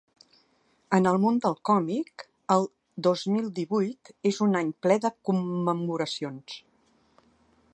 En 0.97 1.09
el 1.09 1.17
món 1.25 1.35
del 1.43 1.55
còmic 1.69 2.23
el 2.55 2.65
dos 3.09 3.25
mil 3.35 3.51
divuit 3.59 4.11
és 4.31 4.39
un 4.47 4.59
any 4.63 4.73
ple 4.87 4.97
de 5.05 5.13
commemoracions. 5.31 6.57